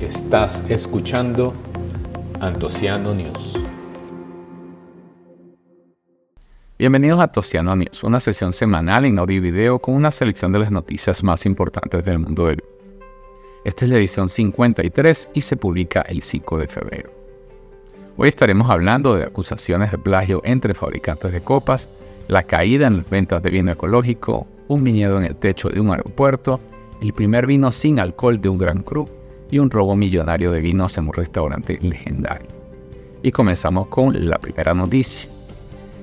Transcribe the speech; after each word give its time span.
Estás 0.00 0.62
escuchando 0.68 1.54
Antociano 2.40 3.14
News. 3.14 3.58
Bienvenidos 6.78 7.20
a 7.20 7.24
Antociano 7.24 7.74
News, 7.74 8.04
una 8.04 8.20
sesión 8.20 8.52
semanal 8.52 9.06
en 9.06 9.18
audio 9.18 9.36
y 9.36 9.40
video 9.40 9.78
con 9.78 9.94
una 9.94 10.10
selección 10.10 10.52
de 10.52 10.58
las 10.58 10.70
noticias 10.70 11.24
más 11.24 11.46
importantes 11.46 12.04
del 12.04 12.18
mundo 12.18 12.46
del 12.46 12.62
Esta 13.64 13.84
es 13.84 13.90
la 13.90 13.96
edición 13.96 14.28
53 14.28 15.30
y 15.32 15.40
se 15.40 15.56
publica 15.56 16.02
el 16.02 16.22
5 16.22 16.58
de 16.58 16.68
febrero. 16.68 17.10
Hoy 18.18 18.28
estaremos 18.28 18.68
hablando 18.68 19.14
de 19.14 19.24
acusaciones 19.24 19.90
de 19.90 19.98
plagio 19.98 20.42
entre 20.44 20.74
fabricantes 20.74 21.32
de 21.32 21.40
copas, 21.40 21.88
la 22.28 22.42
caída 22.42 22.86
en 22.86 22.98
las 22.98 23.08
ventas 23.08 23.42
de 23.42 23.50
vino 23.50 23.72
ecológico, 23.72 24.46
un 24.68 24.84
viñedo 24.84 25.18
en 25.18 25.24
el 25.24 25.36
techo 25.36 25.68
de 25.68 25.80
un 25.80 25.90
aeropuerto, 25.90 26.60
el 27.00 27.12
primer 27.12 27.46
vino 27.46 27.72
sin 27.72 27.98
alcohol 27.98 28.40
de 28.40 28.48
un 28.48 28.58
Gran 28.58 28.82
Cru 28.82 29.06
y 29.50 29.58
un 29.58 29.70
robo 29.70 29.96
millonario 29.96 30.50
de 30.50 30.60
vinos 30.60 30.96
en 30.98 31.06
un 31.06 31.12
restaurante 31.12 31.78
legendario. 31.80 32.48
Y 33.22 33.30
comenzamos 33.32 33.88
con 33.88 34.28
la 34.28 34.38
primera 34.38 34.74
noticia. 34.74 35.30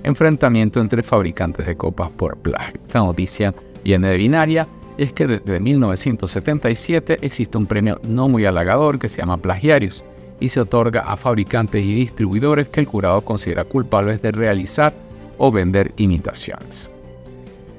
Enfrentamiento 0.04 0.82
entre 0.82 1.04
fabricantes 1.04 1.66
de 1.66 1.78
copas 1.78 2.10
por 2.10 2.38
plagio. 2.38 2.80
Esta 2.86 3.00
noticia 3.00 3.54
viene 3.84 4.10
de 4.10 4.18
Binaria 4.18 4.68
y 4.98 5.04
es 5.04 5.14
que 5.14 5.28
desde 5.28 5.60
1977 5.60 7.20
existe 7.22 7.58
un 7.58 7.66
premio 7.66 8.00
no 8.04 8.28
muy 8.28 8.46
halagador 8.46 9.00
que 9.00 9.10
se 9.10 9.22
llama 9.22 9.38
Plagiarius 9.38 10.04
y 10.40 10.50
se 10.50 10.60
otorga 10.60 11.02
a 11.02 11.16
fabricantes 11.16 11.84
y 11.84 11.94
distribuidores 11.94 12.68
que 12.68 12.82
el 12.82 12.86
jurado 12.86 13.22
considera 13.22 13.64
culpables 13.64 14.22
de 14.22 14.32
realizar 14.32 14.94
o 15.38 15.52
vender 15.52 15.94
imitaciones. 15.98 16.93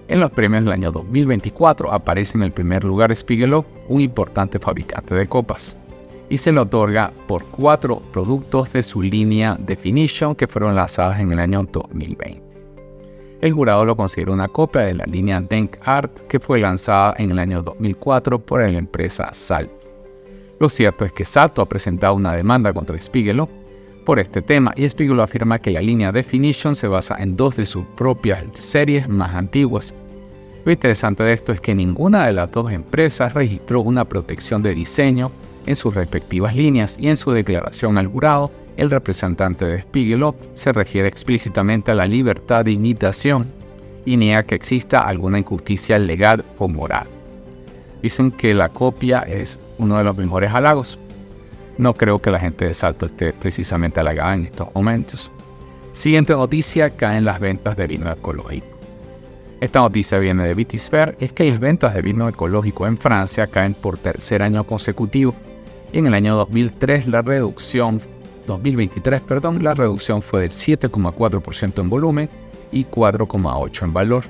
En 0.06 0.20
los 0.20 0.30
premios 0.30 0.64
del 0.64 0.74
año 0.74 0.92
2024 0.92 1.90
aparece 1.90 2.36
en 2.36 2.42
el 2.42 2.52
primer 2.52 2.84
lugar 2.84 3.14
Spiegelau, 3.16 3.64
un 3.88 4.02
importante 4.02 4.58
fabricante 4.58 5.14
de 5.14 5.26
copas, 5.26 5.78
y 6.28 6.36
se 6.36 6.52
le 6.52 6.60
otorga 6.60 7.10
por 7.26 7.44
cuatro 7.46 8.02
productos 8.12 8.74
de 8.74 8.82
su 8.82 9.00
línea 9.00 9.56
Definition 9.58 10.34
que 10.34 10.46
fueron 10.46 10.74
lanzadas 10.74 11.20
en 11.20 11.32
el 11.32 11.38
año 11.38 11.66
2020. 11.70 12.42
El 13.40 13.52
jurado 13.52 13.84
lo 13.86 13.96
considera 13.96 14.32
una 14.32 14.48
copia 14.48 14.82
de 14.82 14.94
la 14.94 15.04
línea 15.04 15.40
Denk 15.40 15.76
Art 15.82 16.20
que 16.28 16.38
fue 16.38 16.58
lanzada 16.58 17.14
en 17.16 17.30
el 17.30 17.38
año 17.38 17.62
2004 17.62 18.38
por 18.38 18.60
la 18.60 18.78
empresa 18.78 19.32
Salto. 19.32 19.74
Lo 20.60 20.68
cierto 20.68 21.04
es 21.06 21.12
que 21.12 21.24
Salto 21.24 21.62
ha 21.62 21.68
presentado 21.68 22.14
una 22.14 22.34
demanda 22.34 22.72
contra 22.72 23.00
Spiegelau 23.00 23.48
por 24.04 24.18
este 24.18 24.42
tema 24.42 24.72
y 24.76 24.88
Spiegel 24.88 25.20
afirma 25.20 25.58
que 25.58 25.70
la 25.70 25.80
línea 25.80 26.12
Definition 26.12 26.76
se 26.76 26.88
basa 26.88 27.16
en 27.18 27.36
dos 27.36 27.56
de 27.56 27.66
sus 27.66 27.84
propias 27.96 28.44
series 28.54 29.08
más 29.08 29.34
antiguas. 29.34 29.94
Lo 30.64 30.72
interesante 30.72 31.22
de 31.22 31.32
esto 31.32 31.52
es 31.52 31.60
que 31.60 31.74
ninguna 31.74 32.26
de 32.26 32.32
las 32.32 32.50
dos 32.50 32.70
empresas 32.72 33.34
registró 33.34 33.80
una 33.80 34.04
protección 34.04 34.62
de 34.62 34.74
diseño 34.74 35.30
en 35.66 35.76
sus 35.76 35.94
respectivas 35.94 36.54
líneas 36.54 36.96
y 36.98 37.08
en 37.08 37.16
su 37.16 37.32
declaración 37.32 37.98
al 37.98 38.06
jurado, 38.06 38.50
el 38.76 38.90
representante 38.90 39.64
de 39.64 39.82
Spiegelau 39.82 40.34
se 40.54 40.72
refiere 40.72 41.08
explícitamente 41.08 41.90
a 41.90 41.94
la 41.94 42.06
libertad 42.06 42.64
de 42.64 42.72
imitación 42.72 43.46
y 44.04 44.16
niega 44.16 44.42
que 44.42 44.54
exista 44.54 45.00
alguna 45.00 45.38
injusticia 45.38 45.98
legal 45.98 46.44
o 46.58 46.68
moral. 46.68 47.06
Dicen 48.02 48.30
que 48.30 48.52
la 48.52 48.68
copia 48.68 49.20
es 49.20 49.58
uno 49.78 49.96
de 49.96 50.04
los 50.04 50.16
mejores 50.16 50.52
halagos, 50.52 50.98
no 51.78 51.94
creo 51.94 52.18
que 52.20 52.30
la 52.30 52.38
gente 52.38 52.66
de 52.66 52.74
Salto 52.74 53.06
esté 53.06 53.32
precisamente 53.32 54.00
halagada 54.00 54.34
en 54.34 54.44
estos 54.44 54.68
momentos. 54.74 55.30
Siguiente 55.92 56.32
noticia, 56.32 56.90
caen 56.90 57.24
las 57.24 57.40
ventas 57.40 57.76
de 57.76 57.86
vino 57.86 58.10
ecológico. 58.10 58.66
Esta 59.60 59.80
noticia 59.80 60.18
viene 60.18 60.44
de 60.44 60.54
Vitisphere, 60.54 61.16
es 61.20 61.32
que 61.32 61.48
las 61.48 61.58
ventas 61.58 61.94
de 61.94 62.02
vino 62.02 62.28
ecológico 62.28 62.86
en 62.86 62.98
Francia 62.98 63.46
caen 63.46 63.74
por 63.74 63.96
tercer 63.96 64.42
año 64.42 64.64
consecutivo. 64.64 65.34
Y 65.92 65.98
en 65.98 66.06
el 66.06 66.14
año 66.14 66.36
2003 66.36 67.06
la 67.06 67.22
reducción, 67.22 68.00
2023, 68.46 69.20
perdón, 69.20 69.62
la 69.62 69.74
reducción 69.74 70.20
fue 70.20 70.42
del 70.42 70.50
7,4% 70.50 71.80
en 71.80 71.88
volumen 71.88 72.28
y 72.72 72.84
4,8% 72.84 73.84
en 73.84 73.92
valor. 73.92 74.24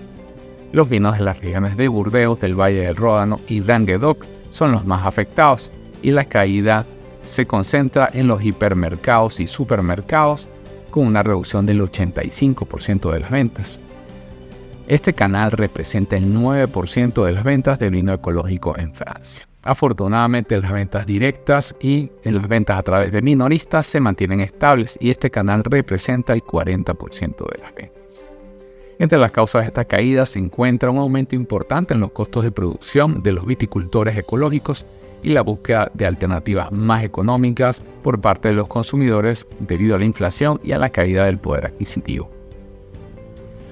Los 0.73 0.89
vinos 0.89 1.19
de 1.19 1.25
las 1.25 1.41
regiones 1.41 1.77
de 1.77 1.89
Burdeos, 1.89 2.41
del 2.41 2.59
Valle 2.59 2.83
del 2.83 2.97
Ródano 2.97 3.41
y 3.49 3.61
Languedoc 3.61 4.25
son 4.51 4.73
los 4.73 4.85
más 4.85 5.07
afectados 5.07 5.73
y 6.03 6.11
la 6.11 6.27
caída 6.27 6.85
se 7.25 7.47
concentra 7.47 8.09
en 8.13 8.29
los 8.29 8.45
hipermercados 8.45 9.41
y 9.41 9.47
supermercados 9.47 10.47
con 10.91 11.07
una 11.07 11.23
reducción 11.23 11.67
del 11.67 11.81
85% 11.81 13.13
de 13.13 13.21
las 13.21 13.31
ventas. 13.31 13.81
Este 14.87 15.15
canal 15.15 15.51
representa 15.51 16.17
el 16.17 16.33
9% 16.33 17.25
de 17.25 17.33
las 17.33 17.43
ventas 17.43 17.79
de 17.79 17.91
vino 17.91 18.13
ecológico 18.13 18.79
en 18.79 18.95
Francia. 18.95 19.49
Afortunadamente 19.63 20.61
las 20.61 20.71
ventas 20.71 21.07
directas 21.07 21.75
y 21.81 22.11
las 22.23 22.47
ventas 22.47 22.79
a 22.79 22.83
través 22.83 23.11
de 23.11 23.23
minoristas 23.23 23.87
se 23.87 23.99
mantienen 23.99 24.41
estables 24.41 24.99
y 25.01 25.09
este 25.09 25.31
canal 25.31 25.65
representa 25.65 26.35
el 26.35 26.45
40% 26.45 27.51
de 27.51 27.63
las 27.63 27.75
ventas. 27.75 28.25
Entre 28.99 29.19
las 29.19 29.33
causas 29.33 29.63
de 29.63 29.69
esta 29.69 29.87
caída 29.87 30.27
se 30.27 30.39
encuentra 30.39 30.91
un 30.91 30.99
aumento 30.99 31.35
importante 31.35 31.95
en 31.95 32.01
los 32.01 32.13
costos 32.13 32.45
de 32.45 32.53
producción 32.53 33.23
de 33.23 33.33
los 33.33 33.47
viticultores 33.47 34.17
ecológicos 34.17 34.85
y 35.25 35.31
la 35.31 35.43
búsqueda 35.43 35.91
de 35.95 36.07
alternativas 36.07 36.71
más 36.71 37.03
económicas 37.03 37.83
por 38.03 38.21
parte 38.21 38.49
de 38.49 38.55
los 38.55 38.69
consumidores 38.69 39.49
debido 39.59 39.97
a 39.97 39.99
la 39.99 40.05
inflación 40.05 40.61
y 40.63 40.73
a 40.73 40.79
la 40.79 40.91
caída 40.91 41.25
del 41.25 41.39
poder 41.39 41.67
adquisitivo. 41.67 42.31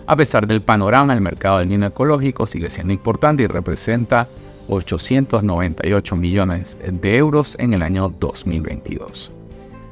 A 0.07 0.17
pesar 0.17 0.47
del 0.47 0.63
panorama, 0.63 1.15
el 1.15 1.21
mercado 1.21 1.59
del 1.59 1.69
vino 1.69 1.87
ecológico 1.87 2.47
sigue 2.47 2.71
siendo 2.71 2.93
importante 2.93 3.45
y 3.45 3.47
representa 3.47 4.29
898 4.69 6.17
millones 6.17 6.77
de 6.85 7.17
euros 7.17 7.57
en 7.61 7.75
el 7.75 7.83
año 7.83 8.13
2022. 8.19 9.31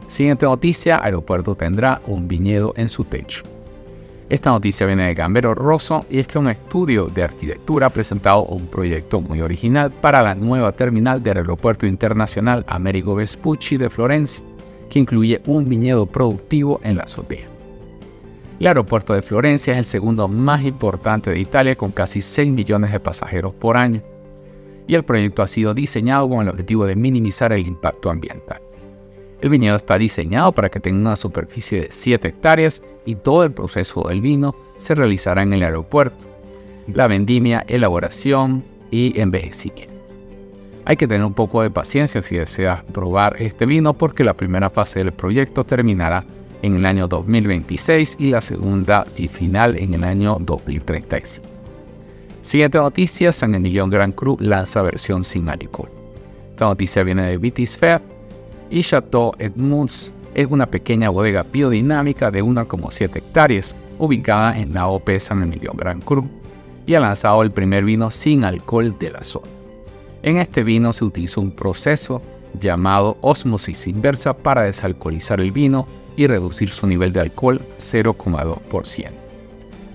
Siguiente 0.08 0.46
noticia, 0.46 1.00
Aeropuerto 1.04 1.54
tendrá 1.54 2.00
un 2.06 2.26
viñedo 2.26 2.72
en 2.76 2.88
su 2.88 3.04
techo. 3.04 3.44
Esta 4.30 4.50
noticia 4.50 4.86
viene 4.86 5.08
de 5.08 5.14
Gambero 5.14 5.56
Rosso 5.56 6.06
y 6.08 6.20
es 6.20 6.28
que 6.28 6.38
un 6.38 6.48
estudio 6.48 7.06
de 7.06 7.24
arquitectura 7.24 7.88
ha 7.88 7.90
presentado 7.90 8.44
un 8.44 8.68
proyecto 8.68 9.20
muy 9.20 9.40
original 9.40 9.90
para 9.90 10.22
la 10.22 10.36
nueva 10.36 10.70
terminal 10.70 11.20
del 11.20 11.38
Aeropuerto 11.38 11.84
Internacional 11.84 12.64
Amerigo 12.68 13.16
Vespucci 13.16 13.76
de 13.76 13.90
Florencia, 13.90 14.44
que 14.88 15.00
incluye 15.00 15.42
un 15.46 15.68
viñedo 15.68 16.06
productivo 16.06 16.80
en 16.84 16.96
la 16.96 17.02
azotea. 17.02 17.48
El 18.60 18.68
aeropuerto 18.68 19.14
de 19.14 19.22
Florencia 19.22 19.72
es 19.72 19.80
el 19.80 19.84
segundo 19.84 20.28
más 20.28 20.62
importante 20.62 21.30
de 21.30 21.40
Italia 21.40 21.74
con 21.74 21.90
casi 21.90 22.22
6 22.22 22.52
millones 22.52 22.92
de 22.92 23.00
pasajeros 23.00 23.52
por 23.54 23.76
año, 23.76 24.00
y 24.86 24.94
el 24.94 25.02
proyecto 25.02 25.42
ha 25.42 25.48
sido 25.48 25.74
diseñado 25.74 26.28
con 26.28 26.42
el 26.42 26.50
objetivo 26.50 26.86
de 26.86 26.94
minimizar 26.94 27.52
el 27.52 27.66
impacto 27.66 28.10
ambiental. 28.10 28.62
El 29.40 29.48
viñedo 29.48 29.76
está 29.76 29.96
diseñado 29.96 30.52
para 30.52 30.68
que 30.68 30.80
tenga 30.80 31.00
una 31.00 31.16
superficie 31.16 31.82
de 31.82 31.88
7 31.90 32.28
hectáreas 32.28 32.82
y 33.06 33.14
todo 33.14 33.44
el 33.44 33.52
proceso 33.52 34.04
del 34.08 34.20
vino 34.20 34.54
se 34.76 34.94
realizará 34.94 35.42
en 35.42 35.54
el 35.54 35.62
aeropuerto. 35.62 36.26
La 36.92 37.06
vendimia, 37.06 37.64
elaboración 37.66 38.64
y 38.90 39.18
envejecimiento. 39.18 39.94
Hay 40.84 40.96
que 40.96 41.06
tener 41.06 41.24
un 41.24 41.34
poco 41.34 41.62
de 41.62 41.70
paciencia 41.70 42.20
si 42.20 42.36
deseas 42.36 42.82
probar 42.84 43.40
este 43.40 43.64
vino 43.64 43.94
porque 43.94 44.24
la 44.24 44.34
primera 44.34 44.68
fase 44.68 44.98
del 44.98 45.12
proyecto 45.12 45.64
terminará 45.64 46.24
en 46.62 46.76
el 46.76 46.84
año 46.84 47.08
2026 47.08 48.16
y 48.18 48.30
la 48.30 48.40
segunda 48.40 49.06
y 49.16 49.28
final 49.28 49.76
en 49.78 49.94
el 49.94 50.04
año 50.04 50.36
2035. 50.40 51.46
Siguiente 52.42 52.78
noticia, 52.78 53.32
San 53.32 53.54
Emilion 53.54 53.88
Grand 53.88 54.14
Cru 54.14 54.36
lanza 54.40 54.82
versión 54.82 55.24
sin 55.24 55.48
alcohol. 55.48 55.90
Esta 56.50 56.66
noticia 56.66 57.02
viene 57.02 57.26
de 57.26 57.38
Vitis 57.38 57.78
Fair 57.78 58.02
y 58.70 58.82
Chateau 58.82 59.32
Edmunds 59.38 60.12
es 60.34 60.46
una 60.48 60.66
pequeña 60.66 61.10
bodega 61.10 61.42
biodinámica 61.42 62.30
de 62.30 62.42
1,7 62.42 63.16
hectáreas 63.16 63.76
ubicada 63.98 64.58
en 64.58 64.72
la 64.72 64.86
OP 64.86 65.10
San 65.18 65.42
Emilio 65.42 65.72
Gran 65.74 66.00
Cru 66.00 66.28
y 66.86 66.94
ha 66.94 67.00
lanzado 67.00 67.42
el 67.42 67.50
primer 67.50 67.84
vino 67.84 68.10
sin 68.10 68.44
alcohol 68.44 68.96
de 68.98 69.10
la 69.10 69.22
zona. 69.22 69.48
En 70.22 70.36
este 70.36 70.62
vino 70.62 70.92
se 70.92 71.04
utiliza 71.04 71.40
un 71.40 71.50
proceso 71.50 72.22
llamado 72.58 73.16
osmosis 73.20 73.86
inversa 73.86 74.36
para 74.36 74.62
desalcoholizar 74.62 75.40
el 75.40 75.52
vino 75.52 75.86
y 76.16 76.26
reducir 76.26 76.70
su 76.70 76.86
nivel 76.86 77.12
de 77.12 77.20
alcohol 77.20 77.60
0,2%. 77.78 79.10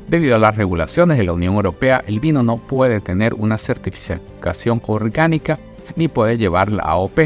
Debido 0.07 0.35
a 0.35 0.39
las 0.39 0.55
regulaciones 0.55 1.17
de 1.17 1.23
la 1.23 1.33
Unión 1.33 1.55
Europea, 1.55 2.03
el 2.05 2.19
vino 2.19 2.43
no 2.43 2.57
puede 2.57 3.01
tener 3.01 3.33
una 3.33 3.57
certificación 3.57 4.81
orgánica 4.85 5.59
ni 5.95 6.07
puede 6.07 6.37
llevar 6.37 6.71
la 6.71 6.83
AOP, 6.83 7.19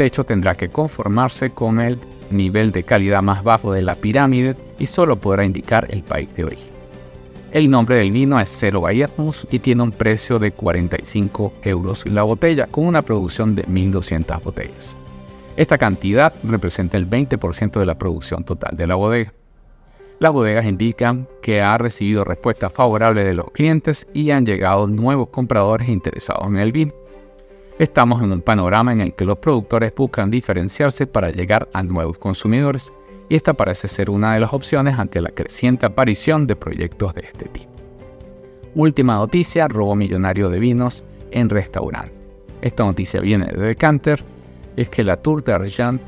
de 0.00 0.06
hecho, 0.06 0.24
tendrá 0.24 0.54
que 0.54 0.70
conformarse 0.70 1.50
con 1.50 1.78
el 1.78 1.98
nivel 2.30 2.72
de 2.72 2.84
calidad 2.84 3.20
más 3.20 3.44
bajo 3.44 3.70
de 3.70 3.82
la 3.82 3.96
pirámide 3.96 4.56
y 4.78 4.86
solo 4.86 5.16
podrá 5.16 5.44
indicar 5.44 5.88
el 5.90 6.02
país 6.02 6.34
de 6.34 6.44
origen. 6.44 6.70
El 7.52 7.68
nombre 7.68 7.96
del 7.96 8.10
vino 8.10 8.40
es 8.40 8.48
Cero 8.48 8.80
Bayermus 8.80 9.46
y 9.50 9.58
tiene 9.58 9.82
un 9.82 9.92
precio 9.92 10.38
de 10.38 10.52
45 10.52 11.52
euros 11.64 12.06
la 12.06 12.22
botella, 12.22 12.66
con 12.66 12.86
una 12.86 13.02
producción 13.02 13.54
de 13.54 13.66
1.200 13.66 14.42
botellas. 14.42 14.96
Esta 15.58 15.76
cantidad 15.76 16.32
representa 16.44 16.96
el 16.96 17.06
20% 17.06 17.78
de 17.78 17.84
la 17.84 17.98
producción 17.98 18.42
total 18.44 18.74
de 18.74 18.86
la 18.86 18.94
bodega. 18.94 19.34
Las 20.18 20.32
bodegas 20.32 20.64
indican 20.64 21.28
que 21.42 21.60
ha 21.60 21.76
recibido 21.76 22.24
respuesta 22.24 22.70
favorable 22.70 23.22
de 23.22 23.34
los 23.34 23.50
clientes 23.50 24.08
y 24.14 24.30
han 24.30 24.46
llegado 24.46 24.86
nuevos 24.86 25.28
compradores 25.28 25.90
interesados 25.90 26.46
en 26.46 26.56
el 26.56 26.72
vino. 26.72 26.94
Estamos 27.80 28.22
en 28.22 28.30
un 28.30 28.42
panorama 28.42 28.92
en 28.92 29.00
el 29.00 29.14
que 29.14 29.24
los 29.24 29.38
productores 29.38 29.94
buscan 29.94 30.30
diferenciarse 30.30 31.06
para 31.06 31.30
llegar 31.30 31.70
a 31.72 31.82
nuevos 31.82 32.18
consumidores 32.18 32.92
y 33.30 33.36
esta 33.36 33.54
parece 33.54 33.88
ser 33.88 34.10
una 34.10 34.34
de 34.34 34.40
las 34.40 34.52
opciones 34.52 34.98
ante 34.98 35.22
la 35.22 35.30
creciente 35.30 35.86
aparición 35.86 36.46
de 36.46 36.56
proyectos 36.56 37.14
de 37.14 37.22
este 37.22 37.46
tipo. 37.46 37.70
Última 38.74 39.14
noticia, 39.14 39.66
robo 39.66 39.96
millonario 39.96 40.50
de 40.50 40.58
vinos 40.58 41.04
en 41.30 41.48
restaurante. 41.48 42.12
Esta 42.60 42.84
noticia 42.84 43.22
viene 43.22 43.46
de 43.46 43.56
Decanter, 43.68 44.22
es 44.76 44.90
que 44.90 45.02
la 45.02 45.16
Tour 45.16 45.42
d'Argent 45.42 46.02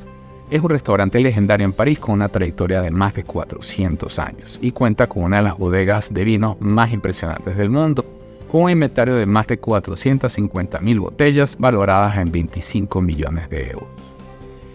es 0.50 0.60
un 0.60 0.68
restaurante 0.68 1.20
legendario 1.20 1.64
en 1.64 1.72
París 1.72 1.98
con 1.98 2.16
una 2.16 2.28
trayectoria 2.28 2.82
de 2.82 2.90
más 2.90 3.14
de 3.14 3.24
400 3.24 4.18
años 4.18 4.58
y 4.60 4.72
cuenta 4.72 5.06
con 5.06 5.22
una 5.22 5.38
de 5.38 5.44
las 5.44 5.56
bodegas 5.56 6.12
de 6.12 6.22
vino 6.22 6.58
más 6.60 6.92
impresionantes 6.92 7.56
del 7.56 7.70
mundo, 7.70 8.04
con 8.52 8.64
un 8.64 8.70
inventario 8.70 9.14
de 9.14 9.24
más 9.24 9.46
de 9.46 9.58
450.000 9.58 11.00
botellas 11.00 11.56
valoradas 11.58 12.18
en 12.18 12.30
25 12.30 13.00
millones 13.00 13.48
de 13.48 13.70
euros. 13.70 13.88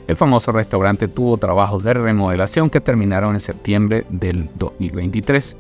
El 0.07 0.15
famoso 0.15 0.51
restaurante 0.51 1.07
tuvo 1.07 1.37
trabajos 1.37 1.83
de 1.83 1.93
remodelación 1.93 2.71
que 2.71 2.81
terminaron 2.81 3.35
en 3.35 3.39
septiembre 3.39 4.03
del 4.09 4.49
2023 4.55 5.55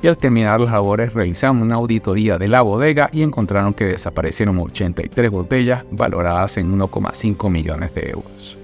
y 0.00 0.06
al 0.06 0.16
terminar 0.16 0.60
las 0.60 0.70
labores 0.70 1.12
realizaron 1.12 1.60
una 1.60 1.74
auditoría 1.74 2.38
de 2.38 2.46
la 2.46 2.62
bodega 2.62 3.10
y 3.12 3.22
encontraron 3.22 3.74
que 3.74 3.86
desaparecieron 3.86 4.60
83 4.60 5.28
botellas 5.28 5.84
valoradas 5.90 6.58
en 6.58 6.72
1,5 6.72 7.50
millones 7.50 7.92
de 7.96 8.10
euros. 8.10 8.56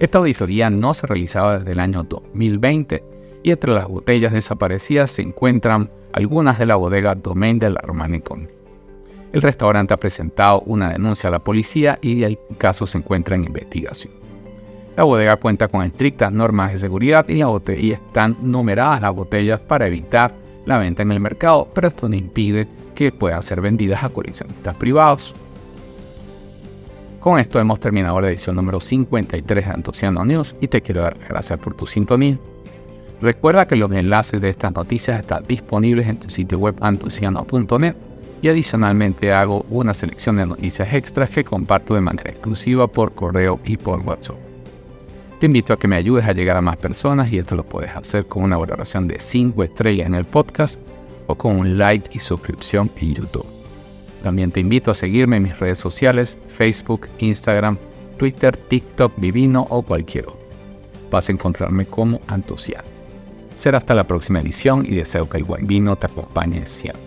Esta 0.00 0.18
auditoría 0.18 0.70
no 0.70 0.92
se 0.92 1.06
realizaba 1.06 1.60
desde 1.60 1.70
el 1.70 1.78
año 1.78 2.02
2020 2.02 3.13
y 3.44 3.50
entre 3.50 3.74
las 3.74 3.86
botellas 3.86 4.32
desaparecidas 4.32 5.12
se 5.12 5.22
encuentran 5.22 5.90
algunas 6.12 6.58
de 6.58 6.66
la 6.66 6.76
bodega 6.76 7.14
Domaine 7.14 7.60
de 7.60 7.70
la. 7.70 7.82
El 9.32 9.42
restaurante 9.42 9.92
ha 9.92 9.98
presentado 9.98 10.62
una 10.62 10.90
denuncia 10.90 11.28
a 11.28 11.30
la 11.30 11.40
policía 11.40 11.98
y 12.00 12.22
el 12.22 12.38
caso 12.56 12.86
se 12.86 12.98
encuentra 12.98 13.36
en 13.36 13.44
investigación. 13.44 14.14
La 14.96 15.04
bodega 15.04 15.36
cuenta 15.36 15.68
con 15.68 15.82
estrictas 15.82 16.32
normas 16.32 16.72
de 16.72 16.78
seguridad 16.78 17.28
y, 17.28 17.34
la 17.34 17.60
y 17.76 17.92
están 17.92 18.36
numeradas 18.40 19.02
las 19.02 19.14
botellas 19.14 19.60
para 19.60 19.86
evitar 19.86 20.34
la 20.64 20.78
venta 20.78 21.02
en 21.02 21.12
el 21.12 21.20
mercado, 21.20 21.68
pero 21.74 21.88
esto 21.88 22.08
no 22.08 22.16
impide 22.16 22.66
que 22.94 23.12
puedan 23.12 23.42
ser 23.42 23.60
vendidas 23.60 24.02
a 24.02 24.08
coleccionistas 24.08 24.74
privados. 24.76 25.34
Con 27.20 27.38
esto 27.38 27.60
hemos 27.60 27.78
terminado 27.78 28.20
la 28.22 28.28
edición 28.28 28.56
número 28.56 28.80
53 28.80 29.66
de 29.66 29.70
Antociano 29.70 30.24
News 30.24 30.56
y 30.60 30.68
te 30.68 30.80
quiero 30.80 31.02
dar 31.02 31.18
las 31.18 31.28
gracias 31.28 31.58
por 31.58 31.74
tu 31.74 31.86
sintonía. 31.86 32.38
Recuerda 33.24 33.66
que 33.66 33.76
los 33.76 33.90
enlaces 33.90 34.38
de 34.42 34.50
estas 34.50 34.74
noticias 34.74 35.18
están 35.18 35.44
disponibles 35.44 36.08
en 36.08 36.18
tu 36.18 36.28
sitio 36.28 36.58
web 36.58 36.76
antociano.net 36.82 37.94
y 38.42 38.48
adicionalmente 38.48 39.32
hago 39.32 39.64
una 39.70 39.94
selección 39.94 40.36
de 40.36 40.44
noticias 40.44 40.92
extras 40.92 41.30
que 41.30 41.42
comparto 41.42 41.94
de 41.94 42.02
manera 42.02 42.28
exclusiva 42.28 42.86
por 42.86 43.14
correo 43.14 43.60
y 43.64 43.78
por 43.78 44.00
WhatsApp. 44.00 44.36
Te 45.40 45.46
invito 45.46 45.72
a 45.72 45.78
que 45.78 45.88
me 45.88 45.96
ayudes 45.96 46.26
a 46.26 46.34
llegar 46.34 46.58
a 46.58 46.60
más 46.60 46.76
personas 46.76 47.32
y 47.32 47.38
esto 47.38 47.56
lo 47.56 47.64
puedes 47.64 47.96
hacer 47.96 48.26
con 48.26 48.42
una 48.42 48.58
valoración 48.58 49.08
de 49.08 49.18
5 49.18 49.64
estrellas 49.64 50.06
en 50.06 50.16
el 50.16 50.26
podcast 50.26 50.78
o 51.26 51.34
con 51.34 51.56
un 51.56 51.78
like 51.78 52.10
y 52.12 52.18
suscripción 52.18 52.90
en 52.96 53.14
YouTube. 53.14 53.46
También 54.22 54.50
te 54.50 54.60
invito 54.60 54.90
a 54.90 54.94
seguirme 54.94 55.38
en 55.38 55.44
mis 55.44 55.58
redes 55.58 55.78
sociales, 55.78 56.38
Facebook, 56.48 57.08
Instagram, 57.20 57.78
Twitter, 58.18 58.54
TikTok, 58.54 59.14
Vivino 59.16 59.66
o 59.70 59.80
cualquier 59.80 60.26
otro. 60.26 60.40
Vas 61.10 61.30
a 61.30 61.32
encontrarme 61.32 61.86
como 61.86 62.20
Antociano. 62.26 62.93
Será 63.54 63.78
hasta 63.78 63.94
la 63.94 64.04
próxima 64.04 64.40
edición 64.40 64.84
y 64.86 64.94
deseo 64.94 65.28
que 65.28 65.38
el 65.38 65.44
buen 65.44 65.66
vino 65.66 65.96
te 65.96 66.06
acompañe 66.06 66.66
siempre. 66.66 67.03